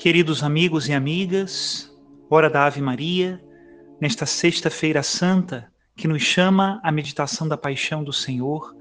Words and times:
Queridos 0.00 0.42
amigos 0.42 0.88
e 0.88 0.94
amigas, 0.94 1.94
hora 2.30 2.48
da 2.48 2.64
Ave 2.64 2.80
Maria, 2.80 3.38
nesta 4.00 4.24
Sexta-feira 4.24 5.02
Santa, 5.02 5.70
que 5.94 6.08
nos 6.08 6.22
chama 6.22 6.80
à 6.82 6.90
meditação 6.90 7.46
da 7.46 7.54
paixão 7.54 8.02
do 8.02 8.10
Senhor, 8.10 8.74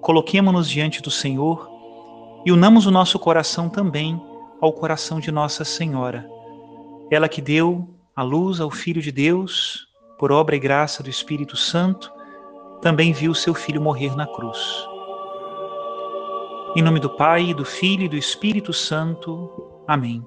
coloquemo-nos 0.00 0.68
diante 0.68 1.00
do 1.00 1.08
Senhor 1.08 1.70
e 2.44 2.50
unamos 2.50 2.84
o 2.84 2.90
nosso 2.90 3.16
coração 3.16 3.68
também 3.68 4.20
ao 4.60 4.72
coração 4.72 5.20
de 5.20 5.30
Nossa 5.30 5.64
Senhora, 5.64 6.28
ela 7.12 7.28
que 7.28 7.40
deu 7.40 7.88
a 8.16 8.24
luz 8.24 8.60
ao 8.60 8.68
Filho 8.68 9.00
de 9.00 9.12
Deus, 9.12 9.86
por 10.18 10.32
obra 10.32 10.56
e 10.56 10.58
graça 10.58 11.00
do 11.00 11.08
Espírito 11.08 11.56
Santo, 11.56 12.10
também 12.82 13.12
viu 13.12 13.32
seu 13.34 13.54
filho 13.54 13.80
morrer 13.80 14.16
na 14.16 14.26
cruz. 14.26 14.58
Em 16.74 16.82
nome 16.82 16.98
do 16.98 17.10
Pai, 17.10 17.54
do 17.54 17.64
Filho 17.64 18.06
e 18.06 18.08
do 18.08 18.16
Espírito 18.16 18.72
Santo. 18.72 19.48
Amém. 19.86 20.26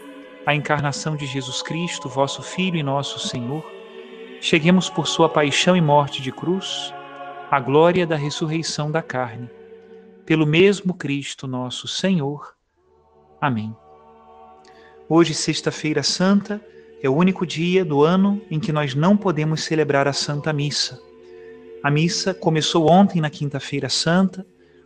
a 0.45 0.55
encarnação 0.55 1.15
de 1.15 1.25
Jesus 1.25 1.61
Cristo, 1.61 2.09
vosso 2.09 2.41
Filho 2.41 2.77
e 2.77 2.83
nosso 2.83 3.19
Senhor, 3.19 3.63
cheguemos 4.39 4.89
por 4.89 5.07
sua 5.07 5.29
paixão 5.29 5.77
e 5.77 5.81
morte 5.81 6.21
de 6.21 6.31
cruz 6.31 6.93
à 7.49 7.59
glória 7.59 8.07
da 8.07 8.15
ressurreição 8.15 8.89
da 8.89 9.01
carne. 9.01 9.49
Pelo 10.25 10.45
mesmo 10.45 10.93
Cristo 10.93 11.47
nosso 11.47 11.87
Senhor. 11.87 12.55
Amém. 13.39 13.75
Hoje, 15.07 15.33
Sexta-feira 15.33 16.01
Santa, 16.01 16.61
é 17.03 17.09
o 17.09 17.15
único 17.15 17.45
dia 17.45 17.83
do 17.83 18.03
ano 18.03 18.41
em 18.49 18.59
que 18.59 18.71
nós 18.71 18.95
não 18.95 19.17
podemos 19.17 19.63
celebrar 19.63 20.07
a 20.07 20.13
Santa 20.13 20.53
Missa. 20.53 20.99
A 21.83 21.91
missa 21.91 22.33
começou 22.33 22.89
ontem, 22.89 23.19
na 23.19 23.29
Quinta-feira 23.29 23.89
Santa, 23.89 24.45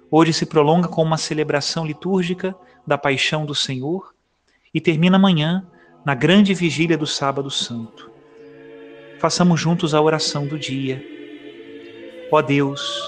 hoje 0.10 0.34
se 0.34 0.46
prolonga 0.46 0.88
com 0.88 1.04
uma 1.04 1.18
celebração 1.18 1.86
litúrgica 1.86 2.56
da 2.88 2.98
Paixão 2.98 3.46
do 3.46 3.54
Senhor 3.54 4.15
e 4.76 4.82
termina 4.82 5.16
amanhã 5.16 5.66
na 6.06 6.14
grande 6.14 6.54
vigília 6.54 6.98
do 6.98 7.08
Sábado 7.08 7.50
Santo. 7.50 8.12
Façamos 9.20 9.60
juntos 9.60 9.96
a 9.96 10.02
oração 10.02 10.46
do 10.46 10.60
dia. 10.60 11.02
Ó 12.30 12.42
Deus, 12.42 13.02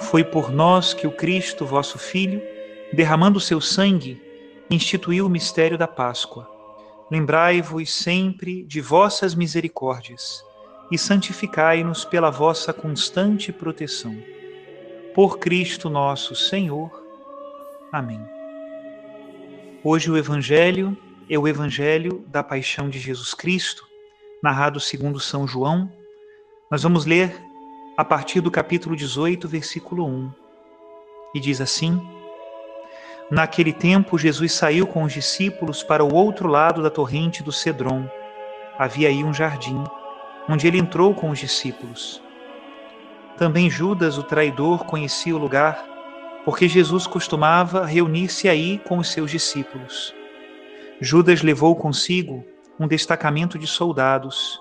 foi 0.00 0.24
por 0.24 0.50
nós 0.50 0.94
que 0.94 1.06
o 1.06 1.12
Cristo, 1.12 1.66
vosso 1.66 1.98
Filho, 1.98 2.40
derramando 2.90 3.36
o 3.36 3.40
seu 3.40 3.60
sangue, 3.60 4.20
instituiu 4.70 5.26
o 5.26 5.30
mistério 5.30 5.76
da 5.76 5.86
Páscoa. 5.86 6.48
Lembrai-vos 7.10 7.92
sempre 7.92 8.64
de 8.64 8.80
vossas 8.80 9.34
misericórdias 9.34 10.42
e 10.90 10.96
santificai-nos 10.96 12.06
pela 12.06 12.30
vossa 12.30 12.72
constante 12.72 13.52
proteção. 13.52 14.16
Por 15.14 15.38
Cristo 15.38 15.90
nosso 15.90 16.34
Senhor. 16.34 16.90
Amém. 17.92 18.37
Hoje 19.84 20.10
o 20.10 20.16
Evangelho 20.16 20.98
é 21.30 21.38
o 21.38 21.46
Evangelho 21.46 22.24
da 22.26 22.42
Paixão 22.42 22.88
de 22.88 22.98
Jesus 22.98 23.32
Cristo, 23.32 23.86
narrado 24.42 24.80
segundo 24.80 25.20
São 25.20 25.46
João. 25.46 25.88
Nós 26.68 26.82
vamos 26.82 27.06
ler 27.06 27.40
a 27.96 28.04
partir 28.04 28.40
do 28.40 28.50
capítulo 28.50 28.96
18, 28.96 29.46
versículo 29.46 30.04
1. 30.04 30.32
E 31.32 31.38
diz 31.38 31.60
assim: 31.60 32.02
Naquele 33.30 33.72
tempo, 33.72 34.18
Jesus 34.18 34.52
saiu 34.52 34.84
com 34.84 35.04
os 35.04 35.12
discípulos 35.12 35.84
para 35.84 36.04
o 36.04 36.12
outro 36.12 36.48
lado 36.48 36.82
da 36.82 36.90
torrente 36.90 37.40
do 37.40 37.52
Cedron. 37.52 38.10
Havia 38.76 39.08
aí 39.08 39.22
um 39.22 39.32
jardim, 39.32 39.84
onde 40.48 40.66
ele 40.66 40.78
entrou 40.78 41.14
com 41.14 41.30
os 41.30 41.38
discípulos. 41.38 42.20
Também 43.36 43.70
Judas, 43.70 44.18
o 44.18 44.24
traidor, 44.24 44.84
conhecia 44.84 45.36
o 45.36 45.38
lugar 45.38 45.87
porque 46.48 46.66
Jesus 46.66 47.06
costumava 47.06 47.84
reunir-se 47.84 48.48
aí 48.48 48.78
com 48.78 48.96
os 48.96 49.12
seus 49.12 49.30
discípulos. 49.30 50.14
Judas 50.98 51.42
levou 51.42 51.76
consigo 51.76 52.42
um 52.80 52.88
destacamento 52.88 53.58
de 53.58 53.66
soldados 53.66 54.58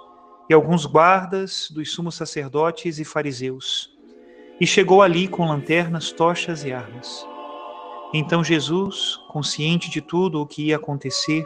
e 0.49 0.53
alguns 0.53 0.85
guardas 0.85 1.71
dos 1.71 1.93
sumos 1.93 2.15
sacerdotes 2.15 2.99
e 2.99 3.05
fariseus, 3.05 3.89
e 4.59 4.67
chegou 4.67 5.01
ali 5.01 5.29
com 5.29 5.47
lanternas, 5.47 6.11
tochas 6.11 6.65
e 6.65 6.73
armas. 6.73 7.25
Então 8.13 8.43
Jesus, 8.43 9.17
consciente 9.29 9.89
de 9.89 10.01
tudo 10.01 10.41
o 10.41 10.45
que 10.45 10.65
ia 10.65 10.75
acontecer, 10.75 11.45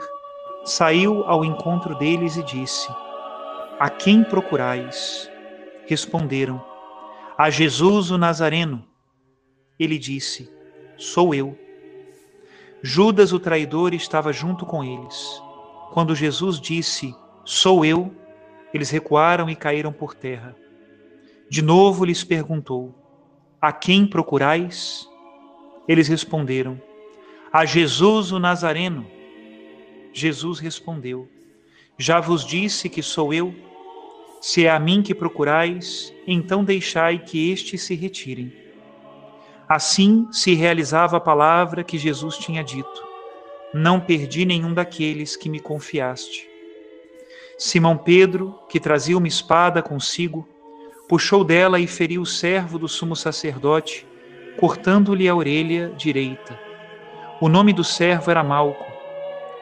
saiu 0.65 1.23
ao 1.25 1.45
encontro 1.45 1.93
deles 1.99 2.35
e 2.35 2.41
disse: 2.41 2.87
A 3.79 3.91
quem 3.91 4.23
procurais? 4.23 5.29
Responderam: 5.85 6.59
A 7.37 7.51
Jesus 7.51 8.09
o 8.09 8.17
Nazareno. 8.17 8.89
Ele 9.81 9.97
disse: 9.97 10.47
Sou 10.95 11.33
eu. 11.33 11.57
Judas, 12.83 13.33
o 13.33 13.39
traidor, 13.39 13.95
estava 13.95 14.31
junto 14.31 14.63
com 14.63 14.83
eles. 14.83 15.41
Quando 15.91 16.13
Jesus 16.13 16.61
disse: 16.61 17.15
Sou 17.43 17.83
eu, 17.83 18.13
eles 18.71 18.91
recuaram 18.91 19.49
e 19.49 19.55
caíram 19.55 19.91
por 19.91 20.13
terra. 20.13 20.55
De 21.49 21.63
novo 21.63 22.05
lhes 22.05 22.23
perguntou: 22.23 22.93
A 23.59 23.73
quem 23.73 24.05
procurais? 24.05 25.09
Eles 25.87 26.07
responderam: 26.07 26.79
A 27.51 27.65
Jesus 27.65 28.31
o 28.31 28.37
Nazareno. 28.37 29.07
Jesus 30.13 30.59
respondeu: 30.59 31.27
Já 31.97 32.19
vos 32.19 32.45
disse 32.45 32.87
que 32.87 33.01
sou 33.01 33.33
eu. 33.33 33.51
Se 34.39 34.67
é 34.67 34.69
a 34.69 34.79
mim 34.79 35.01
que 35.01 35.15
procurais, 35.15 36.13
então 36.27 36.63
deixai 36.63 37.17
que 37.17 37.49
estes 37.51 37.81
se 37.81 37.95
retirem. 37.95 38.61
Assim 39.73 40.27
se 40.33 40.53
realizava 40.53 41.15
a 41.15 41.19
palavra 41.21 41.81
que 41.81 41.97
Jesus 41.97 42.37
tinha 42.37 42.61
dito: 42.61 43.07
Não 43.73 44.01
perdi 44.01 44.45
nenhum 44.45 44.73
daqueles 44.73 45.37
que 45.37 45.47
me 45.47 45.61
confiaste. 45.61 46.45
Simão 47.57 47.95
Pedro, 47.95 48.53
que 48.67 48.81
trazia 48.81 49.17
uma 49.17 49.29
espada 49.29 49.81
consigo, 49.81 50.45
puxou 51.07 51.45
dela 51.45 51.79
e 51.79 51.87
feriu 51.87 52.21
o 52.21 52.25
servo 52.25 52.77
do 52.77 52.89
sumo 52.89 53.15
sacerdote, 53.15 54.05
cortando-lhe 54.59 55.29
a 55.29 55.33
orelha 55.33 55.93
direita. 55.95 56.59
O 57.39 57.47
nome 57.47 57.71
do 57.71 57.81
servo 57.85 58.29
era 58.29 58.43
Malco. 58.43 58.91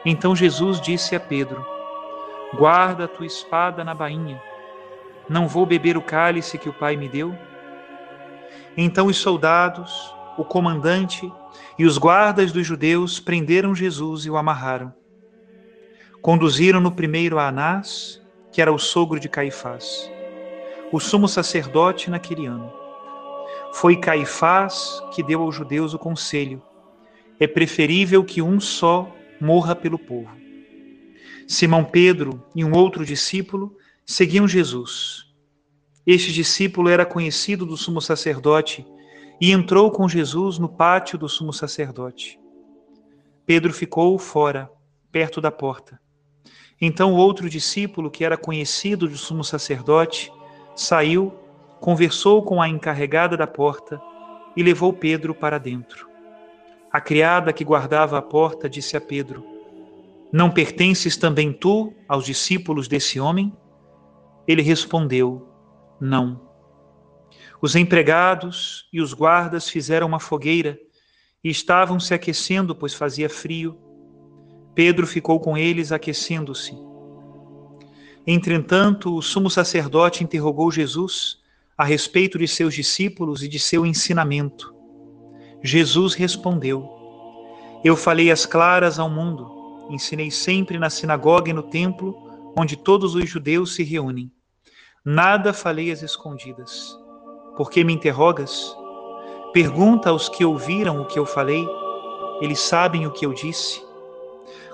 Então 0.04 0.34
Jesus 0.34 0.80
disse 0.80 1.14
a 1.14 1.20
Pedro: 1.20 1.64
Guarda 2.54 3.04
a 3.04 3.08
tua 3.08 3.26
espada 3.26 3.84
na 3.84 3.94
bainha. 3.94 4.42
Não 5.28 5.46
vou 5.46 5.64
beber 5.64 5.96
o 5.96 6.02
cálice 6.02 6.58
que 6.58 6.68
o 6.68 6.72
Pai 6.72 6.96
me 6.96 7.08
deu? 7.08 7.32
Então 8.76 9.06
os 9.06 9.16
soldados, 9.16 10.14
o 10.36 10.44
comandante 10.44 11.30
e 11.78 11.84
os 11.84 11.98
guardas 11.98 12.52
dos 12.52 12.66
judeus 12.66 13.18
prenderam 13.18 13.74
Jesus 13.74 14.24
e 14.24 14.30
o 14.30 14.36
amarraram. 14.36 14.92
Conduziram-no 16.22 16.92
primeiro 16.92 17.38
a 17.38 17.48
Anás, 17.48 18.20
que 18.52 18.60
era 18.60 18.72
o 18.72 18.78
sogro 18.78 19.18
de 19.18 19.28
Caifás, 19.28 20.10
o 20.92 21.00
sumo 21.00 21.26
sacerdote 21.26 22.10
naquele 22.10 22.46
ano. 22.46 22.70
Foi 23.72 23.96
Caifás 23.96 25.02
que 25.12 25.22
deu 25.22 25.42
aos 25.42 25.54
judeus 25.54 25.94
o 25.94 25.98
conselho: 25.98 26.62
é 27.38 27.46
preferível 27.46 28.22
que 28.24 28.42
um 28.42 28.60
só 28.60 29.10
morra 29.40 29.74
pelo 29.74 29.98
povo. 29.98 30.30
Simão 31.48 31.84
Pedro 31.84 32.44
e 32.54 32.64
um 32.64 32.72
outro 32.72 33.04
discípulo 33.04 33.74
seguiam 34.04 34.46
Jesus. 34.46 35.29
Este 36.12 36.32
discípulo 36.32 36.88
era 36.88 37.06
conhecido 37.06 37.64
do 37.64 37.76
sumo 37.76 38.00
sacerdote 38.00 38.84
e 39.40 39.52
entrou 39.52 39.92
com 39.92 40.08
Jesus 40.08 40.58
no 40.58 40.68
pátio 40.68 41.16
do 41.16 41.28
sumo 41.28 41.52
sacerdote. 41.52 42.36
Pedro 43.46 43.72
ficou 43.72 44.18
fora, 44.18 44.68
perto 45.12 45.40
da 45.40 45.52
porta. 45.52 46.00
Então 46.80 47.12
o 47.12 47.16
outro 47.16 47.48
discípulo, 47.48 48.10
que 48.10 48.24
era 48.24 48.36
conhecido 48.36 49.06
do 49.06 49.16
sumo 49.16 49.44
sacerdote, 49.44 50.32
saiu, 50.74 51.32
conversou 51.78 52.42
com 52.42 52.60
a 52.60 52.68
encarregada 52.68 53.36
da 53.36 53.46
porta 53.46 54.02
e 54.56 54.64
levou 54.64 54.92
Pedro 54.92 55.32
para 55.32 55.58
dentro. 55.58 56.08
A 56.92 57.00
criada 57.00 57.52
que 57.52 57.64
guardava 57.64 58.18
a 58.18 58.22
porta 58.22 58.68
disse 58.68 58.96
a 58.96 59.00
Pedro: 59.00 59.46
Não 60.32 60.50
pertences 60.50 61.16
também 61.16 61.52
tu 61.52 61.94
aos 62.08 62.24
discípulos 62.24 62.88
desse 62.88 63.20
homem? 63.20 63.56
Ele 64.48 64.60
respondeu: 64.60 65.49
Não. 66.00 66.48
Os 67.60 67.76
empregados 67.76 68.88
e 68.92 69.00
os 69.00 69.12
guardas 69.12 69.68
fizeram 69.68 70.06
uma 70.06 70.18
fogueira 70.18 70.78
e 71.44 71.50
estavam 71.50 72.00
se 72.00 72.14
aquecendo, 72.14 72.74
pois 72.74 72.94
fazia 72.94 73.28
frio. 73.28 73.78
Pedro 74.74 75.06
ficou 75.06 75.38
com 75.40 75.58
eles 75.58 75.92
aquecendo-se. 75.92 76.72
Entretanto, 78.26 79.14
o 79.14 79.22
sumo 79.22 79.50
sacerdote 79.50 80.22
interrogou 80.22 80.70
Jesus 80.70 81.38
a 81.76 81.84
respeito 81.84 82.38
de 82.38 82.46
seus 82.46 82.74
discípulos 82.74 83.42
e 83.42 83.48
de 83.48 83.58
seu 83.58 83.84
ensinamento. 83.84 84.74
Jesus 85.62 86.14
respondeu: 86.14 86.88
Eu 87.84 87.96
falei 87.96 88.30
as 88.30 88.46
claras 88.46 88.98
ao 88.98 89.10
mundo, 89.10 89.86
ensinei 89.90 90.30
sempre 90.30 90.78
na 90.78 90.88
sinagoga 90.88 91.50
e 91.50 91.54
no 91.54 91.62
templo, 91.62 92.14
onde 92.56 92.76
todos 92.76 93.14
os 93.14 93.28
judeus 93.28 93.74
se 93.74 93.82
reúnem. 93.82 94.30
Nada 95.04 95.54
falei 95.54 95.90
às 95.90 96.02
escondidas. 96.02 96.94
Por 97.56 97.70
que 97.70 97.82
me 97.82 97.94
interrogas? 97.94 98.76
Pergunta 99.50 100.10
aos 100.10 100.28
que 100.28 100.44
ouviram 100.44 101.00
o 101.00 101.06
que 101.06 101.18
eu 101.18 101.24
falei, 101.24 101.66
eles 102.42 102.60
sabem 102.60 103.06
o 103.06 103.10
que 103.10 103.24
eu 103.24 103.32
disse. 103.32 103.82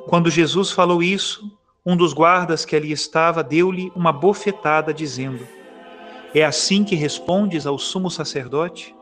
Quando 0.09 0.29
Jesus 0.29 0.73
falou 0.73 1.01
isso, 1.01 1.49
um 1.85 1.97
dos 1.97 2.13
guardas 2.13 2.65
que 2.65 2.75
ali 2.75 2.91
estava 2.91 3.45
deu-lhe 3.45 3.93
uma 3.95 4.13
bofetada, 4.13 4.93
dizendo: 4.93 5.47
É 6.35 6.45
assim 6.45 6.83
que 6.83 6.97
respondes 6.97 7.65
ao 7.65 7.79
sumo 7.79 8.11
sacerdote? 8.11 8.93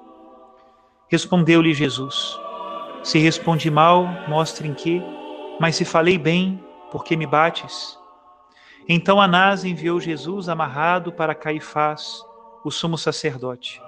Respondeu-lhe 1.08 1.72
Jesus: 1.72 2.38
Se 3.02 3.18
respondi 3.18 3.70
mal, 3.70 4.06
mostre 4.28 4.68
em 4.68 4.74
que, 4.74 5.02
mas 5.58 5.76
se 5.76 5.86
falei 5.86 6.18
bem, 6.18 6.62
por 6.92 7.02
que 7.02 7.16
me 7.16 7.26
bates? 7.26 7.98
Então 8.88 9.18
Anás 9.20 9.64
enviou 9.64 9.98
Jesus 9.98 10.48
amarrado 10.48 11.10
para 11.10 11.34
Caifás, 11.34 12.22
o 12.62 12.70
sumo 12.70 12.98
sacerdote. 12.98 13.80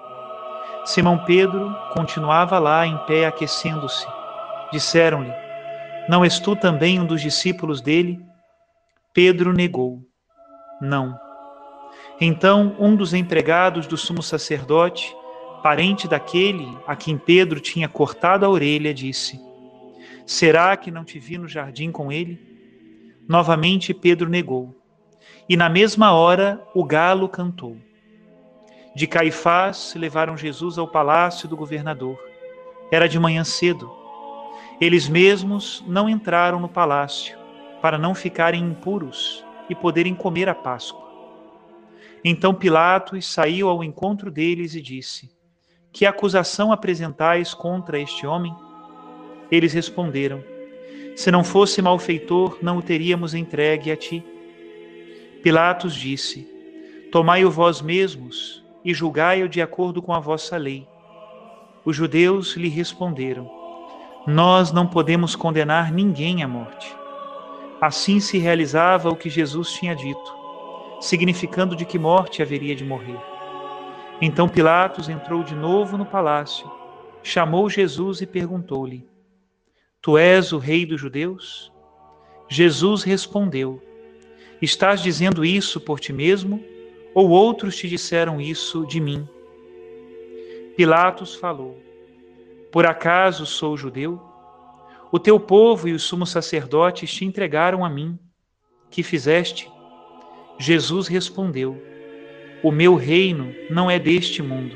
Simão 0.85 1.23
Pedro 1.23 1.75
continuava 1.93 2.57
lá 2.57 2.87
em 2.87 2.97
pé 3.05 3.27
aquecendo-se. 3.27 4.07
Disseram-lhe: 4.71 5.31
Não 6.09 6.23
és 6.23 6.39
tu 6.39 6.55
também 6.55 6.99
um 6.99 7.05
dos 7.05 7.21
discípulos 7.21 7.79
dele? 7.79 8.19
Pedro 9.13 9.53
negou: 9.53 10.01
Não. 10.81 11.19
Então 12.19 12.75
um 12.79 12.95
dos 12.95 13.13
empregados 13.13 13.85
do 13.85 13.97
sumo 13.97 14.23
sacerdote, 14.23 15.15
parente 15.61 16.07
daquele 16.07 16.75
a 16.87 16.95
quem 16.95 17.17
Pedro 17.17 17.59
tinha 17.59 17.87
cortado 17.87 18.45
a 18.45 18.49
orelha, 18.49 18.93
disse: 18.93 19.39
Será 20.25 20.75
que 20.75 20.89
não 20.89 21.03
te 21.03 21.19
vi 21.19 21.37
no 21.37 21.47
jardim 21.47 21.91
com 21.91 22.11
ele? 22.11 22.39
Novamente 23.27 23.93
Pedro 23.93 24.29
negou. 24.29 24.76
E 25.49 25.55
na 25.55 25.69
mesma 25.69 26.11
hora 26.11 26.61
o 26.73 26.83
galo 26.83 27.29
cantou. 27.29 27.77
De 28.93 29.07
Caifás 29.07 29.93
levaram 29.95 30.35
Jesus 30.35 30.77
ao 30.77 30.87
palácio 30.87 31.47
do 31.47 31.55
governador. 31.55 32.19
Era 32.91 33.07
de 33.07 33.19
manhã 33.19 33.43
cedo. 33.43 33.89
Eles 34.81 35.07
mesmos 35.07 35.83
não 35.87 36.09
entraram 36.09 36.59
no 36.59 36.67
palácio 36.67 37.37
para 37.81 37.97
não 37.97 38.13
ficarem 38.13 38.63
impuros 38.63 39.45
e 39.69 39.75
poderem 39.75 40.13
comer 40.13 40.49
a 40.49 40.55
Páscoa. 40.55 41.07
Então 42.23 42.53
Pilatos 42.53 43.25
saiu 43.31 43.69
ao 43.69 43.83
encontro 43.83 44.29
deles 44.29 44.75
e 44.75 44.81
disse: 44.81 45.29
Que 45.93 46.05
acusação 46.05 46.71
apresentais 46.71 47.53
contra 47.53 47.99
este 47.99 48.27
homem? 48.27 48.53
Eles 49.49 49.73
responderam: 49.73 50.43
Se 51.15 51.31
não 51.31 51.43
fosse 51.43 51.81
malfeitor, 51.81 52.57
não 52.61 52.77
o 52.77 52.81
teríamos 52.81 53.33
entregue 53.33 53.91
a 53.91 53.95
ti. 53.95 54.23
Pilatos 55.47 55.95
disse: 55.95 56.45
Tomai-o 57.09 57.49
vós 57.49 57.81
mesmos 57.81 58.61
e 58.83 58.93
julgai-o 58.93 59.47
de 59.47 59.61
acordo 59.61 60.01
com 60.01 60.13
a 60.13 60.19
vossa 60.19 60.57
lei. 60.57 60.85
Os 61.85 61.95
judeus 61.95 62.57
lhe 62.57 62.67
responderam: 62.67 63.49
Nós 64.27 64.73
não 64.73 64.85
podemos 64.85 65.37
condenar 65.37 65.89
ninguém 65.89 66.43
à 66.43 66.49
morte. 66.49 66.93
Assim 67.79 68.19
se 68.19 68.37
realizava 68.37 69.07
o 69.07 69.15
que 69.15 69.29
Jesus 69.29 69.71
tinha 69.71 69.95
dito, 69.95 70.35
significando 70.99 71.77
de 71.77 71.85
que 71.85 71.97
morte 71.97 72.41
haveria 72.41 72.75
de 72.75 72.83
morrer. 72.83 73.17
Então 74.19 74.49
Pilatos 74.49 75.07
entrou 75.07 75.43
de 75.43 75.55
novo 75.55 75.97
no 75.97 76.05
palácio, 76.05 76.69
chamou 77.23 77.69
Jesus 77.69 78.19
e 78.19 78.27
perguntou-lhe: 78.27 79.07
Tu 80.01 80.17
és 80.17 80.51
o 80.51 80.57
rei 80.57 80.85
dos 80.85 80.99
judeus? 80.99 81.71
Jesus 82.49 83.03
respondeu: 83.03 83.86
Estás 84.61 85.01
dizendo 85.01 85.45
isso 85.45 85.79
por 85.79 85.99
ti 85.99 86.11
mesmo? 86.11 86.63
ou 87.17 87.29
outros 87.29 87.75
te 87.75 87.89
disseram 87.89 88.39
isso 88.39 88.85
de 88.85 89.01
mim? 89.01 89.27
Pilatos 90.75 91.33
falou: 91.33 91.81
Por 92.71 92.85
acaso 92.85 93.43
sou 93.43 93.75
judeu? 93.75 94.21
O 95.11 95.17
teu 95.17 95.39
povo 95.39 95.87
e 95.87 95.93
os 95.93 96.03
sumos 96.03 96.29
sacerdotes 96.29 97.11
te 97.11 97.25
entregaram 97.25 97.83
a 97.83 97.89
mim. 97.89 98.19
Que 98.91 99.01
fizeste? 99.01 99.67
Jesus 100.59 101.07
respondeu: 101.07 101.81
O 102.61 102.71
meu 102.71 102.93
reino 102.93 103.51
não 103.67 103.89
é 103.89 103.97
deste 103.97 104.43
mundo. 104.43 104.75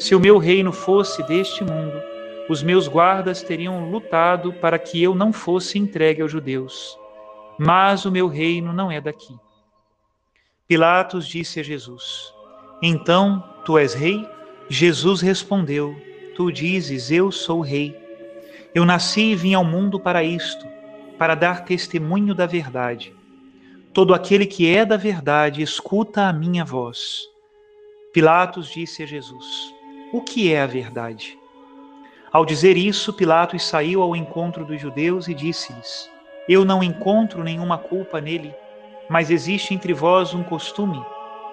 Se 0.00 0.16
o 0.16 0.20
meu 0.20 0.36
reino 0.36 0.72
fosse 0.72 1.24
deste 1.28 1.62
mundo, 1.62 2.02
os 2.48 2.60
meus 2.60 2.88
guardas 2.88 3.40
teriam 3.40 3.88
lutado 3.88 4.52
para 4.54 4.80
que 4.80 5.00
eu 5.00 5.14
não 5.14 5.32
fosse 5.32 5.78
entregue 5.78 6.22
aos 6.22 6.32
judeus. 6.32 6.98
Mas 7.58 8.04
o 8.04 8.12
meu 8.12 8.28
reino 8.28 8.72
não 8.72 8.90
é 8.90 9.00
daqui. 9.00 9.36
Pilatos 10.68 11.26
disse 11.26 11.58
a 11.58 11.62
Jesus: 11.62 12.32
Então 12.80 13.42
tu 13.64 13.76
és 13.76 13.94
rei? 13.94 14.24
Jesus 14.68 15.20
respondeu: 15.20 15.96
Tu 16.36 16.52
dizes, 16.52 17.10
eu 17.10 17.32
sou 17.32 17.60
rei. 17.60 17.98
Eu 18.72 18.84
nasci 18.84 19.32
e 19.32 19.34
vim 19.34 19.54
ao 19.54 19.64
mundo 19.64 19.98
para 19.98 20.22
isto, 20.22 20.64
para 21.18 21.34
dar 21.34 21.64
testemunho 21.64 22.34
da 22.34 22.46
verdade. 22.46 23.12
Todo 23.92 24.14
aquele 24.14 24.46
que 24.46 24.72
é 24.72 24.84
da 24.84 24.96
verdade 24.96 25.60
escuta 25.60 26.28
a 26.28 26.32
minha 26.32 26.64
voz. 26.64 27.22
Pilatos 28.12 28.68
disse 28.68 29.02
a 29.02 29.06
Jesus: 29.06 29.74
O 30.12 30.22
que 30.22 30.52
é 30.52 30.62
a 30.62 30.66
verdade? 30.66 31.36
Ao 32.30 32.44
dizer 32.44 32.76
isso, 32.76 33.12
Pilatos 33.12 33.64
saiu 33.64 34.02
ao 34.02 34.14
encontro 34.14 34.64
dos 34.64 34.80
judeus 34.80 35.26
e 35.26 35.34
disse-lhes: 35.34 36.08
Eu 36.48 36.64
não 36.64 36.82
encontro 36.82 37.44
nenhuma 37.44 37.76
culpa 37.78 38.20
nele 38.20 38.54
mas 39.08 39.30
existe 39.30 39.72
entre 39.72 39.94
vós 39.94 40.34
um 40.34 40.42
costume, 40.42 41.02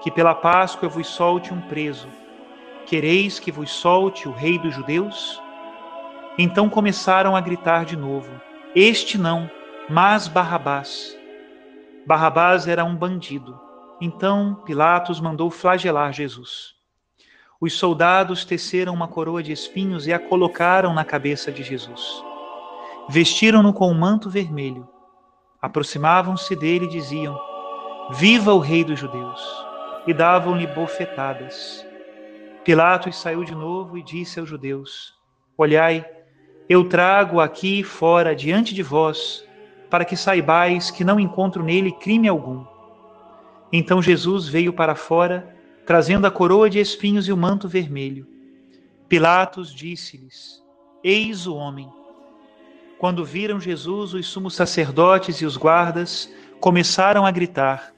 que 0.01 0.11
pela 0.11 0.35
Páscoa 0.35 0.89
vos 0.89 1.07
solte 1.07 1.53
um 1.53 1.61
preso. 1.61 2.07
Quereis 2.85 3.39
que 3.39 3.51
vos 3.51 3.71
solte 3.71 4.27
o 4.27 4.31
rei 4.31 4.59
dos 4.59 4.75
judeus? 4.75 5.41
Então 6.37 6.69
começaram 6.69 7.35
a 7.35 7.41
gritar 7.41 7.85
de 7.85 7.95
novo: 7.95 8.29
Este 8.75 9.17
não, 9.17 9.49
mas 9.89 10.27
Barrabás. 10.27 11.17
Barrabás 12.05 12.67
era 12.67 12.83
um 12.83 12.95
bandido. 12.95 13.59
Então 14.01 14.61
Pilatos 14.65 15.21
mandou 15.21 15.49
flagelar 15.49 16.11
Jesus. 16.11 16.75
Os 17.59 17.73
soldados 17.73 18.43
teceram 18.43 18.93
uma 18.93 19.07
coroa 19.07 19.41
de 19.41 19.53
espinhos 19.53 20.05
e 20.05 20.13
a 20.13 20.19
colocaram 20.19 20.93
na 20.93 21.05
cabeça 21.05 21.51
de 21.51 21.63
Jesus. 21.63 22.21
Vestiram-no 23.07 23.71
com 23.73 23.89
um 23.91 23.93
manto 23.93 24.29
vermelho 24.29 24.87
Aproximavam-se 25.65 26.55
dele 26.55 26.85
e 26.85 26.89
diziam: 26.89 27.35
Viva 28.11 28.53
o 28.53 28.59
Rei 28.59 28.83
dos 28.83 28.99
Judeus! 28.99 29.41
E 30.05 30.13
davam-lhe 30.13 30.67
bofetadas. 30.67 31.83
Pilatos 32.63 33.15
saiu 33.15 33.43
de 33.43 33.55
novo 33.55 33.97
e 33.97 34.03
disse 34.03 34.39
aos 34.39 34.47
judeus: 34.47 35.15
Olhai, 35.57 36.05
eu 36.69 36.87
trago 36.87 37.39
aqui 37.39 37.81
fora 37.81 38.35
diante 38.35 38.75
de 38.75 38.83
vós 38.83 39.43
para 39.89 40.05
que 40.05 40.15
saibais 40.15 40.91
que 40.91 41.03
não 41.03 41.19
encontro 41.19 41.63
nele 41.63 41.91
crime 41.93 42.27
algum. 42.27 42.63
Então 43.73 44.03
Jesus 44.03 44.47
veio 44.47 44.71
para 44.71 44.93
fora, 44.93 45.55
trazendo 45.83 46.27
a 46.27 46.31
coroa 46.31 46.69
de 46.69 46.79
espinhos 46.79 47.27
e 47.27 47.31
o 47.31 47.37
manto 47.37 47.67
vermelho. 47.67 48.27
Pilatos 49.09 49.73
disse-lhes: 49.73 50.63
Eis 51.03 51.47
o 51.47 51.55
homem. 51.55 51.91
Quando 52.97 53.25
viram 53.25 53.59
Jesus, 53.59 54.13
os 54.13 54.25
sumos 54.25 54.55
sacerdotes 54.55 55.41
e 55.41 55.45
os 55.45 55.57
guardas 55.57 56.33
começaram 56.59 57.25
a 57.25 57.31
gritar: 57.31 57.93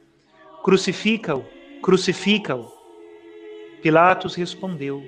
Crucifica-o, 0.64 1.46
crucifica-o. 1.82 2.72
Pilatos 3.82 4.34
respondeu: 4.34 5.04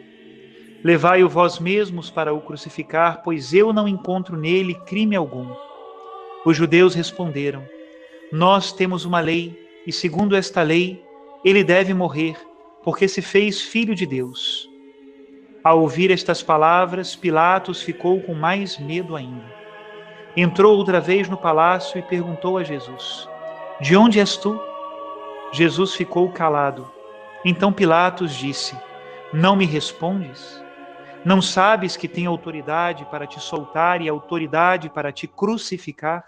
Levai-o 0.84 1.28
vós 1.28 1.60
mesmos 1.60 2.10
para 2.10 2.34
o 2.34 2.40
crucificar, 2.40 3.22
pois 3.24 3.54
eu 3.54 3.74
não 3.74 3.88
encontro 3.88 4.38
nele 4.38 4.76
crime 4.86 5.16
algum. 5.16 5.54
Os 6.46 6.56
judeus 6.56 6.94
responderam: 6.94 7.68
Nós 8.32 8.72
temos 8.72 9.06
uma 9.06 9.20
lei, 9.20 9.68
e 9.88 9.92
segundo 9.92 10.36
esta 10.36 10.62
lei, 10.62 11.04
ele 11.44 11.64
deve 11.64 11.94
morrer, 11.94 12.38
porque 12.84 13.08
se 13.08 13.22
fez 13.22 13.60
filho 13.62 13.96
de 13.96 14.06
Deus. 14.06 14.70
Ao 15.64 15.82
ouvir 15.82 16.12
estas 16.12 16.42
palavras, 16.42 17.16
Pilatos 17.16 17.82
ficou 17.82 18.22
com 18.22 18.34
mais 18.34 18.78
medo 18.78 19.16
ainda. 19.16 19.59
Entrou 20.36 20.78
outra 20.78 21.00
vez 21.00 21.28
no 21.28 21.38
palácio 21.38 21.98
e 21.98 22.02
perguntou 22.02 22.58
a 22.58 22.64
Jesus: 22.64 23.28
De 23.82 23.96
onde 23.96 24.20
és 24.20 24.38
tu? 24.38 24.60
Jesus 25.52 25.96
ficou 25.96 26.32
calado. 26.32 26.90
Então 27.44 27.74
Pilatos 27.74 28.34
disse: 28.36 28.78
Não 29.34 29.56
me 29.56 29.66
respondes? 29.66 30.64
Não 31.26 31.42
sabes 31.42 31.98
que 31.98 32.08
tenho 32.08 32.30
autoridade 32.30 33.06
para 33.06 33.28
te 33.28 33.40
soltar 33.40 34.02
e 34.02 34.08
autoridade 34.08 34.90
para 34.90 35.12
te 35.12 35.28
crucificar? 35.28 36.24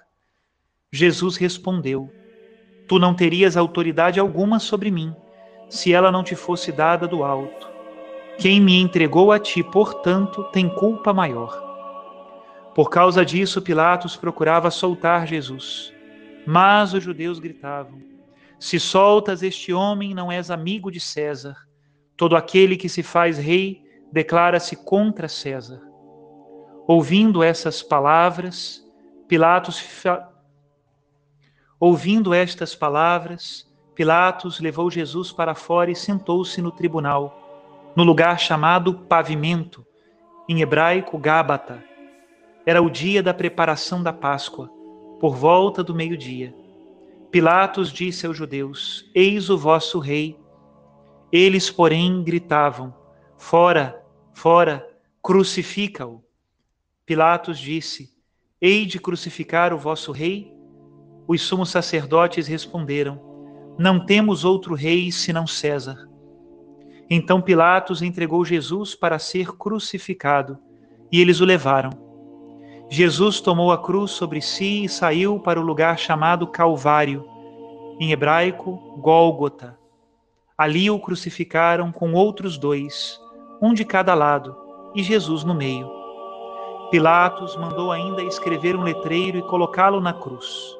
Jesus 0.91 1.37
respondeu: 1.37 2.11
Tu 2.87 2.99
não 2.99 3.13
terias 3.13 3.55
autoridade 3.55 4.19
alguma 4.19 4.59
sobre 4.59 4.91
mim, 4.91 5.15
se 5.69 5.93
ela 5.93 6.11
não 6.11 6.23
te 6.23 6.35
fosse 6.35 6.71
dada 6.71 7.07
do 7.07 7.23
alto. 7.23 7.69
Quem 8.37 8.59
me 8.59 8.81
entregou 8.81 9.31
a 9.31 9.39
ti, 9.39 9.63
portanto, 9.63 10.43
tem 10.45 10.67
culpa 10.67 11.13
maior. 11.13 11.70
Por 12.73 12.89
causa 12.89 13.25
disso, 13.25 13.61
Pilatos 13.61 14.15
procurava 14.15 14.71
soltar 14.71 15.27
Jesus. 15.27 15.93
Mas 16.45 16.93
os 16.93 17.03
judeus 17.03 17.39
gritavam: 17.39 18.01
Se 18.59 18.79
soltas 18.79 19.43
este 19.43 19.73
homem, 19.73 20.13
não 20.13 20.31
és 20.31 20.49
amigo 20.49 20.91
de 20.91 20.99
César. 20.99 21.55
Todo 22.15 22.35
aquele 22.35 22.77
que 22.77 22.87
se 22.87 23.03
faz 23.03 23.37
rei 23.37 23.83
declara-se 24.11 24.75
contra 24.75 25.27
César. 25.27 25.81
Ouvindo 26.87 27.43
essas 27.43 27.81
palavras, 27.81 28.83
Pilatos 29.27 29.79
Ouvindo 31.79 32.31
estas 32.31 32.75
palavras, 32.75 33.67
Pilatos 33.95 34.59
levou 34.59 34.91
Jesus 34.91 35.31
para 35.31 35.55
fora 35.55 35.89
e 35.89 35.95
sentou-se 35.95 36.61
no 36.61 36.71
tribunal, 36.71 37.91
no 37.95 38.03
lugar 38.03 38.39
chamado 38.39 38.93
Pavimento, 38.93 39.83
em 40.47 40.61
hebraico 40.61 41.17
Gábata. 41.17 41.90
Era 42.65 42.81
o 42.81 42.89
dia 42.89 43.23
da 43.23 43.33
preparação 43.33 44.03
da 44.03 44.13
Páscoa, 44.13 44.69
por 45.19 45.35
volta 45.35 45.83
do 45.83 45.95
meio-dia. 45.95 46.53
Pilatos 47.31 47.91
disse 47.91 48.25
aos 48.25 48.37
judeus: 48.37 49.09
Eis 49.15 49.49
o 49.49 49.57
vosso 49.57 49.99
rei. 49.99 50.37
Eles, 51.31 51.69
porém, 51.69 52.23
gritavam: 52.23 52.93
Fora, 53.37 54.01
Fora, 54.33 54.87
crucifica-o. 55.21 56.23
Pilatos 57.05 57.57
disse: 57.57 58.09
Hei 58.59 58.85
de 58.85 58.99
crucificar 58.99 59.73
o 59.73 59.77
vosso 59.77 60.11
rei? 60.11 60.53
Os 61.27 61.41
sumos 61.41 61.69
sacerdotes 61.69 62.47
responderam: 62.47 63.19
Não 63.77 64.05
temos 64.05 64.45
outro 64.45 64.75
rei 64.75 65.11
senão 65.11 65.47
César. 65.47 66.07
Então 67.09 67.41
Pilatos 67.41 68.01
entregou 68.01 68.45
Jesus 68.45 68.95
para 68.95 69.19
ser 69.19 69.51
crucificado, 69.53 70.57
e 71.11 71.19
eles 71.19 71.41
o 71.41 71.45
levaram. 71.45 72.10
Jesus 72.93 73.39
tomou 73.39 73.71
a 73.71 73.77
cruz 73.77 74.11
sobre 74.11 74.41
si 74.41 74.83
e 74.83 74.89
saiu 74.89 75.39
para 75.39 75.57
o 75.57 75.63
lugar 75.63 75.97
chamado 75.97 76.45
Calvário, 76.45 77.25
em 77.97 78.11
hebraico, 78.11 78.97
Gólgota. 78.97 79.79
Ali 80.57 80.91
o 80.91 80.99
crucificaram 80.99 81.89
com 81.89 82.11
outros 82.11 82.57
dois 82.57 83.17
um 83.61 83.73
de 83.73 83.85
cada 83.85 84.13
lado, 84.13 84.57
e 84.93 85.01
Jesus 85.01 85.45
no 85.45 85.53
meio. 85.53 85.89
Pilatos 86.91 87.55
mandou 87.55 87.93
ainda 87.93 88.23
escrever 88.23 88.75
um 88.75 88.83
letreiro 88.83 89.37
e 89.37 89.43
colocá-lo 89.43 90.01
na 90.01 90.11
cruz. 90.11 90.75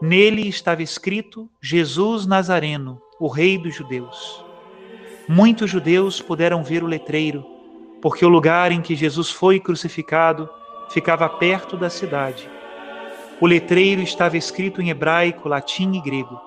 Nele 0.00 0.48
estava 0.48 0.82
escrito 0.82 1.46
Jesus 1.60 2.24
Nazareno, 2.24 3.02
o 3.20 3.28
Rei 3.28 3.58
dos 3.58 3.74
Judeus. 3.74 4.42
Muitos 5.28 5.70
judeus 5.70 6.22
puderam 6.22 6.64
ver 6.64 6.82
o 6.82 6.86
letreiro, 6.86 7.44
porque 8.00 8.24
o 8.24 8.30
lugar 8.30 8.72
em 8.72 8.80
que 8.80 8.96
Jesus 8.96 9.30
foi 9.30 9.60
crucificado 9.60 10.48
ficava 10.90 11.28
perto 11.28 11.76
da 11.76 11.90
cidade. 11.90 12.48
O 13.40 13.46
letreiro 13.46 14.02
estava 14.02 14.36
escrito 14.36 14.82
em 14.82 14.90
hebraico, 14.90 15.48
latim 15.48 15.92
e 15.94 16.00
grego. 16.00 16.40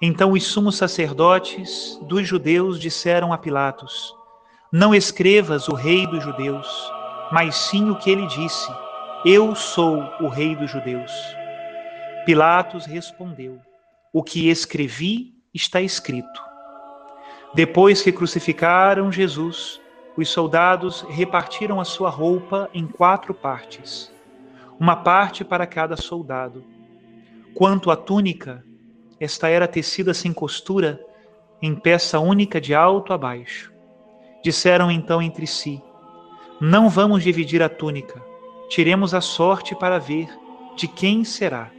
Então 0.00 0.32
os 0.32 0.44
sumos 0.44 0.76
sacerdotes 0.76 1.98
dos 2.02 2.26
judeus 2.26 2.78
disseram 2.78 3.32
a 3.32 3.38
Pilatos: 3.38 4.14
não 4.74 4.94
escrevas 4.94 5.68
o 5.68 5.74
rei 5.74 6.06
dos 6.06 6.24
judeus, 6.24 6.66
mas 7.30 7.56
sim 7.56 7.90
o 7.90 7.96
que 7.96 8.10
ele 8.10 8.26
disse: 8.26 8.72
Eu 9.22 9.54
sou 9.54 10.02
o 10.18 10.28
rei 10.28 10.56
dos 10.56 10.70
judeus. 10.70 11.12
Pilatos 12.24 12.86
respondeu: 12.86 13.60
O 14.14 14.22
que 14.22 14.48
escrevi 14.48 15.34
está 15.52 15.82
escrito. 15.82 16.42
Depois 17.52 18.00
que 18.00 18.10
crucificaram 18.10 19.12
Jesus, 19.12 19.78
os 20.16 20.28
soldados 20.28 21.02
repartiram 21.08 21.80
a 21.80 21.84
sua 21.84 22.10
roupa 22.10 22.68
em 22.74 22.86
quatro 22.86 23.32
partes, 23.32 24.12
uma 24.78 24.96
parte 24.96 25.44
para 25.44 25.66
cada 25.66 25.96
soldado. 25.96 26.64
Quanto 27.54 27.90
à 27.90 27.96
túnica, 27.96 28.64
esta 29.18 29.48
era 29.48 29.68
tecida 29.68 30.12
sem 30.12 30.32
costura, 30.32 31.00
em 31.60 31.74
peça 31.74 32.18
única 32.18 32.60
de 32.60 32.74
alto 32.74 33.12
a 33.12 33.18
baixo. 33.18 33.72
Disseram 34.42 34.90
então 34.90 35.22
entre 35.22 35.46
si: 35.46 35.80
Não 36.60 36.88
vamos 36.88 37.22
dividir 37.22 37.62
a 37.62 37.68
túnica, 37.68 38.20
tiremos 38.68 39.14
a 39.14 39.20
sorte 39.20 39.74
para 39.74 39.98
ver 39.98 40.28
de 40.76 40.88
quem 40.88 41.24
será. 41.24 41.70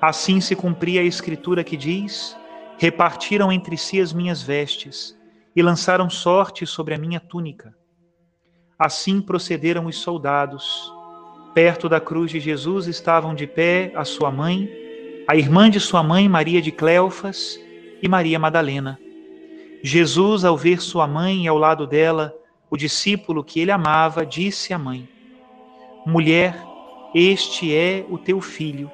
Assim 0.00 0.40
se 0.40 0.54
cumpria 0.54 1.00
a 1.00 1.04
escritura 1.04 1.64
que 1.64 1.76
diz: 1.76 2.36
Repartiram 2.78 3.50
entre 3.50 3.76
si 3.76 4.00
as 4.00 4.12
minhas 4.12 4.42
vestes 4.42 5.18
e 5.54 5.62
lançaram 5.62 6.10
sorte 6.10 6.66
sobre 6.66 6.94
a 6.94 6.98
minha 6.98 7.20
túnica. 7.20 7.74
Assim 8.78 9.20
procederam 9.20 9.86
os 9.86 9.96
soldados. 9.96 10.92
Perto 11.54 11.88
da 11.88 12.00
cruz 12.00 12.30
de 12.30 12.40
Jesus 12.40 12.86
estavam 12.86 13.34
de 13.34 13.46
pé 13.46 13.92
a 13.94 14.04
sua 14.04 14.30
mãe, 14.30 14.68
a 15.28 15.36
irmã 15.36 15.70
de 15.70 15.78
sua 15.78 16.02
mãe, 16.02 16.28
Maria 16.28 16.60
de 16.60 16.72
Cleofas, 16.72 17.58
e 18.02 18.08
Maria 18.08 18.38
Madalena. 18.38 18.98
Jesus, 19.82 20.44
ao 20.44 20.56
ver 20.56 20.80
sua 20.80 21.06
mãe 21.06 21.44
e 21.44 21.48
ao 21.48 21.56
lado 21.56 21.86
dela 21.86 22.34
o 22.68 22.76
discípulo 22.76 23.44
que 23.44 23.60
ele 23.60 23.70
amava, 23.70 24.26
disse 24.26 24.74
à 24.74 24.78
mãe: 24.78 25.08
Mulher, 26.04 26.56
este 27.14 27.74
é 27.74 28.04
o 28.10 28.18
teu 28.18 28.40
filho. 28.40 28.90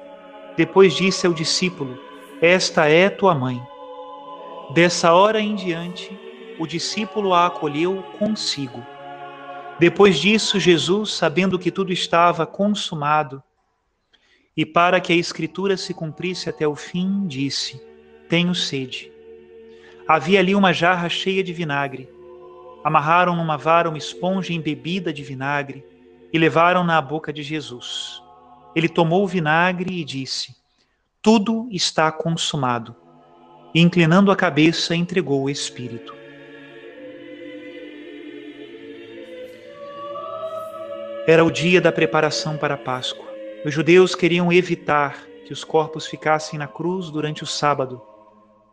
Depois 0.55 0.93
disse 0.93 1.25
ao 1.25 1.33
discípulo: 1.33 1.97
Esta 2.41 2.87
é 2.87 3.09
tua 3.09 3.33
mãe. 3.33 3.61
Dessa 4.73 5.13
hora 5.13 5.41
em 5.41 5.55
diante, 5.55 6.17
o 6.61 6.67
discípulo 6.67 7.33
a 7.33 7.47
acolheu 7.47 8.03
consigo. 8.19 8.85
Depois 9.79 10.19
disso, 10.19 10.59
Jesus, 10.59 11.11
sabendo 11.11 11.57
que 11.57 11.71
tudo 11.71 11.91
estava 11.91 12.45
consumado, 12.45 13.41
e 14.55 14.63
para 14.63 15.01
que 15.01 15.11
a 15.11 15.15
Escritura 15.15 15.75
se 15.75 15.91
cumprisse 15.91 16.49
até 16.49 16.67
o 16.67 16.75
fim, 16.75 17.25
disse: 17.25 17.81
Tenho 18.29 18.53
sede. 18.53 19.11
Havia 20.07 20.39
ali 20.39 20.53
uma 20.53 20.71
jarra 20.71 21.09
cheia 21.09 21.43
de 21.43 21.51
vinagre. 21.51 22.07
Amarraram 22.83 23.35
numa 23.35 23.57
vara 23.57 23.89
uma 23.89 23.97
esponja 23.97 24.53
embebida 24.53 25.11
de 25.11 25.23
vinagre 25.23 25.83
e 26.31 26.37
levaram-na 26.37 26.95
à 26.95 27.01
boca 27.01 27.33
de 27.33 27.41
Jesus. 27.41 28.21
Ele 28.75 28.87
tomou 28.87 29.23
o 29.23 29.27
vinagre 29.27 29.99
e 29.99 30.03
disse: 30.03 30.55
Tudo 31.23 31.67
está 31.71 32.11
consumado. 32.11 32.95
E, 33.73 33.81
inclinando 33.81 34.29
a 34.31 34.35
cabeça, 34.35 34.95
entregou 34.95 35.43
o 35.43 35.49
Espírito. 35.49 36.20
Era 41.27 41.43
o 41.43 41.51
dia 41.51 41.79
da 41.79 41.91
preparação 41.91 42.57
para 42.57 42.73
a 42.73 42.77
Páscoa. 42.77 43.25
Os 43.65 43.73
judeus 43.73 44.15
queriam 44.15 44.51
evitar 44.51 45.23
que 45.45 45.53
os 45.53 45.63
corpos 45.63 46.07
ficassem 46.07 46.57
na 46.57 46.67
cruz 46.67 47.09
durante 47.09 47.43
o 47.43 47.47
sábado 47.47 48.01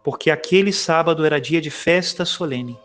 porque 0.09 0.31
aquele 0.31 0.73
sábado 0.73 1.23
era 1.23 1.39
dia 1.39 1.61
de 1.61 1.71
festa 1.71 2.25
solene. 2.25 2.79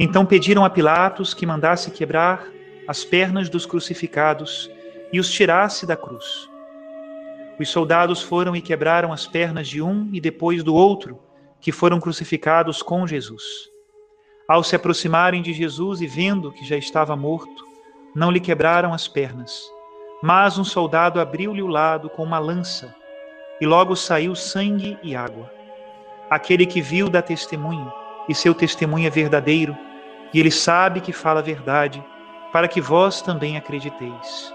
Então 0.00 0.26
pediram 0.26 0.64
a 0.64 0.70
Pilatos 0.70 1.32
que 1.32 1.46
mandasse 1.46 1.92
quebrar 1.92 2.48
as 2.88 3.04
pernas 3.04 3.48
dos 3.48 3.64
crucificados 3.64 4.68
e 5.12 5.20
os 5.20 5.30
tirasse 5.30 5.86
da 5.86 5.96
cruz. 5.96 6.48
Os 7.56 7.68
soldados 7.68 8.20
foram 8.20 8.56
e 8.56 8.60
quebraram 8.60 9.12
as 9.12 9.28
pernas 9.28 9.68
de 9.68 9.80
um 9.80 10.10
e 10.12 10.20
depois 10.20 10.64
do 10.64 10.74
outro, 10.74 11.20
que 11.60 11.70
foram 11.70 12.00
crucificados 12.00 12.82
com 12.82 13.06
Jesus. 13.06 13.70
Ao 14.48 14.64
se 14.64 14.74
aproximarem 14.74 15.40
de 15.40 15.52
Jesus 15.52 16.00
e 16.00 16.06
vendo 16.08 16.50
que 16.50 16.66
já 16.66 16.76
estava 16.76 17.14
morto, 17.14 17.64
não 18.14 18.30
lhe 18.30 18.40
quebraram 18.40 18.94
as 18.94 19.08
pernas, 19.08 19.62
mas 20.22 20.56
um 20.56 20.64
soldado 20.64 21.20
abriu-lhe 21.20 21.62
o 21.62 21.66
lado 21.66 22.08
com 22.08 22.22
uma 22.22 22.38
lança, 22.38 22.94
e 23.60 23.66
logo 23.66 23.96
saiu 23.96 24.34
sangue 24.34 24.98
e 25.02 25.14
água. 25.16 25.50
Aquele 26.30 26.66
que 26.66 26.80
viu 26.80 27.08
dá 27.08 27.20
testemunho, 27.20 27.92
e 28.28 28.34
seu 28.34 28.54
testemunho 28.54 29.06
é 29.06 29.10
verdadeiro, 29.10 29.76
e 30.32 30.40
ele 30.40 30.50
sabe 30.50 31.00
que 31.00 31.12
fala 31.12 31.40
a 31.40 31.42
verdade, 31.42 32.02
para 32.52 32.68
que 32.68 32.80
vós 32.80 33.20
também 33.20 33.56
acrediteis. 33.56 34.52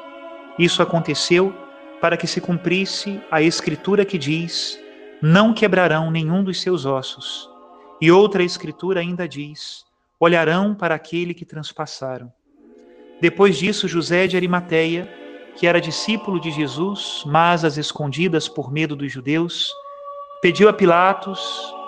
Isso 0.57 0.81
aconteceu 0.81 1.53
para 2.01 2.17
que 2.17 2.27
se 2.27 2.39
cumprisse 2.41 3.21
a 3.29 3.41
escritura 3.41 4.05
que 4.05 4.17
diz: 4.17 4.79
Não 5.21 5.53
quebrarão 5.53 6.09
nenhum 6.09 6.43
dos 6.43 6.61
seus 6.61 6.85
ossos. 6.85 7.49
E 8.01 8.11
outra 8.11 8.43
escritura 8.43 9.01
ainda 9.01 9.27
diz: 9.27 9.85
Olharão 10.19 10.73
para 10.73 10.95
aquele 10.95 11.33
que 11.33 11.45
transpassaram. 11.45 12.31
Depois 13.21 13.57
disso, 13.57 13.88
José 13.88 14.27
de 14.27 14.38
Arimateia, 14.38 15.09
que 15.55 15.67
era 15.67 15.81
discípulo 15.81 16.39
de 16.39 16.51
Jesus, 16.51 17.23
mas 17.25 17.65
às 17.65 17.77
escondidas 17.77 18.47
por 18.47 18.71
medo 18.71 18.95
dos 18.95 19.11
judeus, 19.11 19.73
pediu 20.41 20.69
a 20.69 20.73
Pilatos 20.73 21.39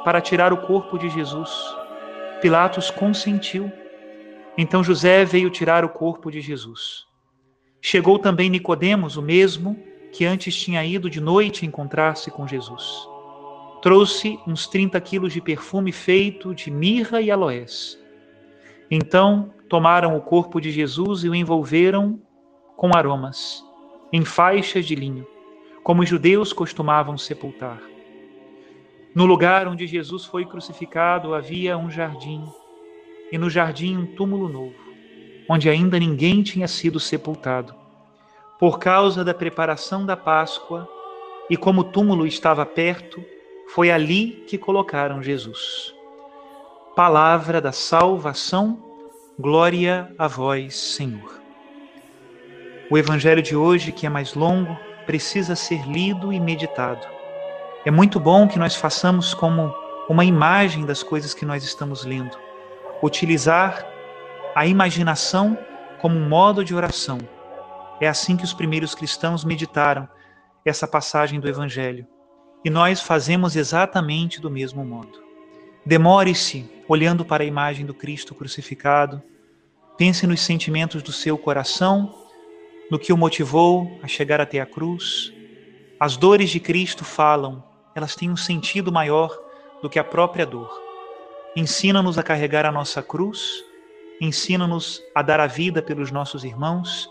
para 0.03 0.19
tirar 0.19 0.51
o 0.51 0.57
corpo 0.57 0.97
de 0.97 1.09
Jesus. 1.09 1.49
Pilatos 2.41 2.91
consentiu. 2.91 3.71
Então 4.57 4.83
José 4.83 5.23
veio 5.23 5.49
tirar 5.49 5.85
o 5.85 5.89
corpo 5.89 6.29
de 6.29 6.41
Jesus. 6.41 7.05
Chegou 7.79 8.19
também 8.19 8.49
Nicodemos, 8.49 9.15
o 9.15 9.21
mesmo 9.21 9.81
que 10.11 10.25
antes 10.25 10.53
tinha 10.53 10.83
ido 10.83 11.09
de 11.09 11.21
noite 11.21 11.65
encontrar-se 11.65 12.29
com 12.29 12.45
Jesus. 12.45 13.07
Trouxe 13.81 14.37
uns 14.45 14.67
30 14.67 14.99
quilos 14.99 15.31
de 15.31 15.39
perfume 15.41 15.91
feito 15.91 16.53
de 16.53 16.69
mirra 16.69 17.21
e 17.21 17.31
aloés. 17.31 17.97
Então 18.89 19.53
tomaram 19.71 20.17
o 20.17 20.21
corpo 20.21 20.59
de 20.59 20.69
Jesus 20.69 21.23
e 21.23 21.29
o 21.29 21.33
envolveram 21.33 22.19
com 22.75 22.93
aromas, 22.93 23.63
em 24.11 24.25
faixas 24.25 24.85
de 24.85 24.95
linho, 24.95 25.25
como 25.81 26.01
os 26.01 26.09
judeus 26.09 26.51
costumavam 26.51 27.17
sepultar. 27.17 27.81
No 29.15 29.25
lugar 29.25 29.69
onde 29.69 29.87
Jesus 29.87 30.25
foi 30.25 30.45
crucificado 30.45 31.33
havia 31.33 31.77
um 31.77 31.89
jardim, 31.89 32.43
e 33.31 33.37
no 33.37 33.49
jardim 33.49 33.95
um 33.95 34.05
túmulo 34.05 34.49
novo, 34.49 34.75
onde 35.47 35.69
ainda 35.69 35.97
ninguém 35.97 36.43
tinha 36.43 36.67
sido 36.67 36.99
sepultado 36.99 37.73
por 38.59 38.77
causa 38.77 39.23
da 39.23 39.33
preparação 39.33 40.05
da 40.05 40.17
Páscoa, 40.17 40.85
e 41.49 41.55
como 41.55 41.79
o 41.79 41.85
túmulo 41.85 42.27
estava 42.27 42.65
perto, 42.65 43.23
foi 43.69 43.89
ali 43.89 44.43
que 44.47 44.57
colocaram 44.57 45.23
Jesus. 45.23 45.95
Palavra 46.93 47.61
da 47.61 47.71
salvação, 47.71 48.90
glória 49.41 50.13
a 50.19 50.27
vós, 50.27 50.75
Senhor. 50.75 51.41
O 52.91 52.97
evangelho 52.97 53.41
de 53.41 53.55
hoje, 53.55 53.91
que 53.91 54.05
é 54.05 54.09
mais 54.09 54.35
longo, 54.35 54.77
precisa 55.07 55.55
ser 55.55 55.81
lido 55.87 56.31
e 56.31 56.39
meditado. 56.39 57.07
É 57.83 57.89
muito 57.89 58.19
bom 58.19 58.47
que 58.47 58.59
nós 58.59 58.75
façamos 58.75 59.33
como 59.33 59.73
uma 60.07 60.23
imagem 60.23 60.85
das 60.85 61.01
coisas 61.01 61.33
que 61.33 61.43
nós 61.43 61.63
estamos 61.63 62.05
lendo. 62.05 62.37
Utilizar 63.01 63.83
a 64.53 64.67
imaginação 64.67 65.57
como 65.99 66.15
um 66.15 66.29
modo 66.29 66.63
de 66.63 66.75
oração 66.75 67.17
é 67.99 68.07
assim 68.07 68.37
que 68.37 68.43
os 68.43 68.53
primeiros 68.53 68.93
cristãos 68.93 69.43
meditaram 69.43 70.07
essa 70.63 70.87
passagem 70.87 71.39
do 71.39 71.49
Evangelho. 71.49 72.05
E 72.63 72.69
nós 72.69 73.01
fazemos 73.01 73.55
exatamente 73.55 74.39
do 74.39 74.51
mesmo 74.51 74.85
modo. 74.85 75.19
Demore-se 75.83 76.69
olhando 76.87 77.25
para 77.25 77.41
a 77.41 77.45
imagem 77.45 77.87
do 77.87 77.93
Cristo 77.93 78.35
crucificado. 78.35 79.23
Pense 80.01 80.25
nos 80.25 80.41
sentimentos 80.41 81.03
do 81.03 81.11
seu 81.11 81.37
coração, 81.37 82.11
no 82.89 82.97
que 82.97 83.13
o 83.13 83.17
motivou 83.17 83.99
a 84.01 84.07
chegar 84.07 84.41
até 84.41 84.59
a 84.59 84.65
cruz. 84.65 85.31
As 85.99 86.17
dores 86.17 86.49
de 86.49 86.59
Cristo 86.59 87.05
falam, 87.05 87.63
elas 87.93 88.15
têm 88.15 88.31
um 88.31 88.35
sentido 88.35 88.91
maior 88.91 89.31
do 89.79 89.87
que 89.87 89.99
a 89.99 90.03
própria 90.03 90.43
dor. 90.43 90.71
Ensina-nos 91.55 92.17
a 92.17 92.23
carregar 92.23 92.65
a 92.65 92.71
nossa 92.71 93.03
cruz, 93.03 93.63
ensina-nos 94.19 94.99
a 95.13 95.21
dar 95.21 95.39
a 95.39 95.45
vida 95.45 95.83
pelos 95.83 96.09
nossos 96.09 96.43
irmãos 96.43 97.07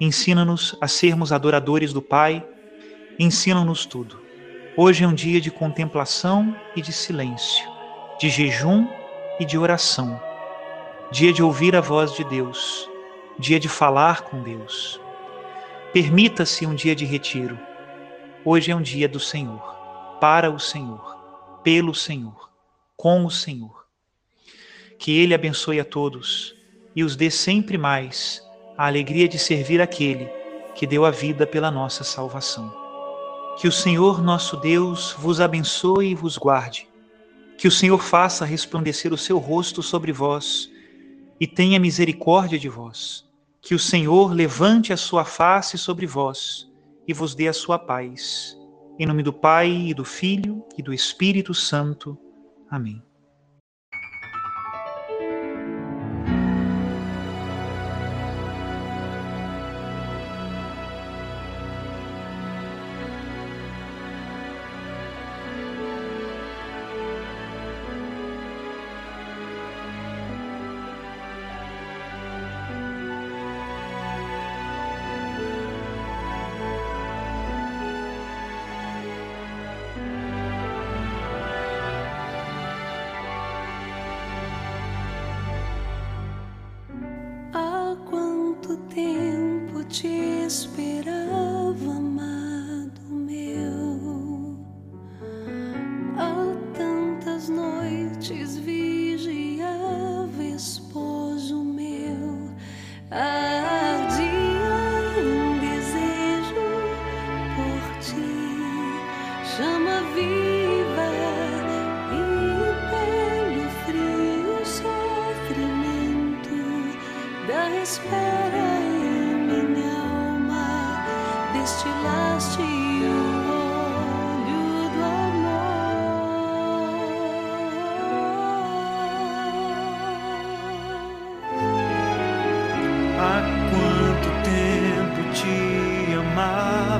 Ensina-nos 0.00 0.74
a 0.80 0.88
sermos 0.88 1.30
adoradores 1.30 1.92
do 1.92 2.00
Pai, 2.00 2.42
ensina-nos 3.18 3.84
tudo. 3.84 4.18
Hoje 4.78 5.04
é 5.04 5.06
um 5.06 5.12
dia 5.12 5.42
de 5.42 5.50
contemplação 5.50 6.56
e 6.74 6.80
de 6.80 6.90
silêncio, 6.90 7.68
de 8.18 8.30
jejum 8.30 8.88
e 9.38 9.44
de 9.44 9.58
oração, 9.58 10.18
dia 11.14 11.32
de 11.32 11.44
ouvir 11.44 11.76
a 11.76 11.80
voz 11.80 12.12
de 12.12 12.24
Deus, 12.24 12.90
dia 13.38 13.60
de 13.60 13.68
falar 13.68 14.22
com 14.22 14.42
Deus. 14.42 15.00
Permita-se 15.92 16.66
um 16.66 16.74
dia 16.74 16.92
de 16.92 17.04
retiro. 17.04 17.56
Hoje 18.44 18.72
é 18.72 18.74
um 18.74 18.82
dia 18.82 19.08
do 19.08 19.20
Senhor, 19.20 19.62
para 20.20 20.50
o 20.50 20.58
Senhor, 20.58 21.60
pelo 21.62 21.94
Senhor, 21.94 22.50
com 22.96 23.24
o 23.24 23.30
Senhor. 23.30 23.86
Que 24.98 25.16
Ele 25.16 25.32
abençoe 25.32 25.78
a 25.78 25.84
todos 25.84 26.56
e 26.96 27.04
os 27.04 27.14
dê 27.14 27.30
sempre 27.30 27.78
mais 27.78 28.42
a 28.76 28.88
alegria 28.88 29.28
de 29.28 29.38
servir 29.38 29.80
aquele 29.80 30.28
que 30.74 30.84
deu 30.84 31.04
a 31.04 31.12
vida 31.12 31.46
pela 31.46 31.70
nossa 31.70 32.02
salvação. 32.02 32.74
Que 33.56 33.68
o 33.68 33.72
Senhor 33.72 34.20
nosso 34.20 34.56
Deus 34.56 35.14
vos 35.16 35.40
abençoe 35.40 36.08
e 36.08 36.14
vos 36.16 36.36
guarde. 36.36 36.88
Que 37.56 37.68
o 37.68 37.70
Senhor 37.70 38.02
faça 38.02 38.44
resplandecer 38.44 39.12
o 39.12 39.16
seu 39.16 39.38
rosto 39.38 39.80
sobre 39.80 40.10
vós 40.10 40.73
e 41.40 41.46
tenha 41.46 41.80
misericórdia 41.80 42.58
de 42.58 42.68
vós. 42.68 43.28
Que 43.60 43.74
o 43.74 43.78
Senhor 43.78 44.32
levante 44.32 44.92
a 44.92 44.96
sua 44.96 45.24
face 45.24 45.78
sobre 45.78 46.06
vós 46.06 46.70
e 47.08 47.12
vos 47.12 47.34
dê 47.34 47.48
a 47.48 47.52
sua 47.52 47.78
paz. 47.78 48.58
Em 48.98 49.06
nome 49.06 49.22
do 49.22 49.32
Pai 49.32 49.70
e 49.70 49.94
do 49.94 50.04
Filho 50.04 50.64
e 50.76 50.82
do 50.82 50.92
Espírito 50.92 51.54
Santo. 51.54 52.16
Amém. 52.70 53.02
respirar. 90.76 91.23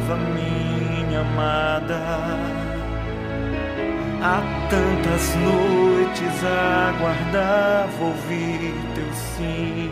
Noiva 0.05 0.21
minha 0.35 1.21
amada. 1.21 2.03
Há 4.23 4.43
tantas 4.69 5.35
noites 5.37 6.45
aguardava 6.45 8.05
ouvir 8.05 8.75
teu 8.95 9.11
sim. 9.14 9.90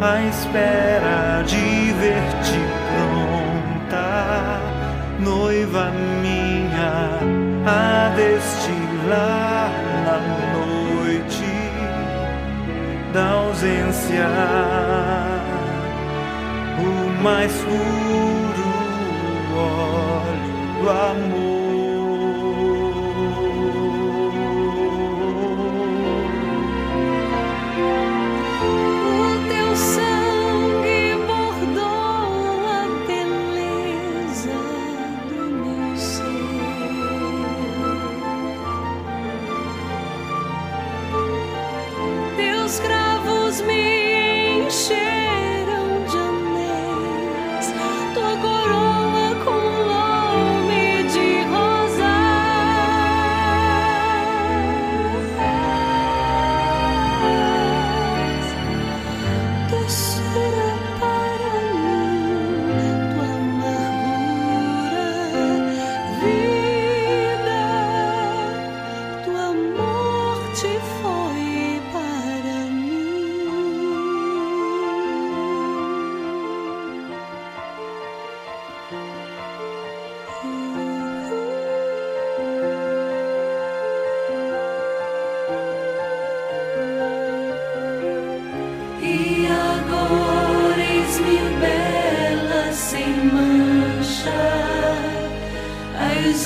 A 0.00 0.22
espera 0.22 1.42
de 1.46 1.92
ver-te 2.00 2.58
pronta, 2.88 4.08
noiva 5.20 5.90
minha, 6.22 7.20
a 7.66 8.08
destilar 8.16 9.70
na 10.06 10.18
noite 10.56 11.52
da 13.12 13.32
ausência 13.32 14.30
mais 17.22 17.52
puro 17.52 17.72
óleo 19.56 20.82
do 20.82 20.90
amor. 20.90 21.71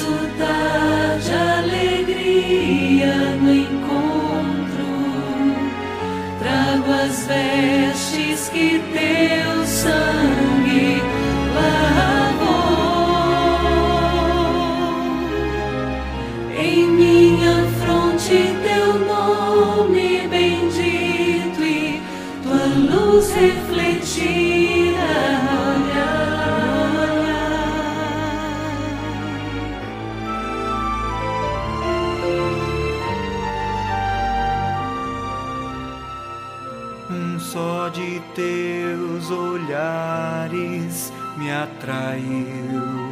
saudade, 0.06 1.32
alegria 1.58 3.14
no 3.42 3.52
encontro. 3.52 4.86
Trago 6.38 6.92
as 6.92 7.26
velas. 7.26 7.85
teus 38.36 39.30
olhares 39.30 41.10
me 41.38 41.50
atraiu. 41.50 43.05